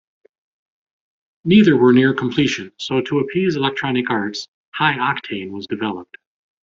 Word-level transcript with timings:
Neither 1.45 1.77
were 1.77 1.93
near 1.93 2.11
completion, 2.15 2.71
so 2.77 3.01
to 3.01 3.19
appease 3.19 3.55
Electronic 3.55 4.09
Arts, 4.09 4.47
"Hi-Octane" 4.73 5.51
was 5.51 5.67
developed. 5.67 6.17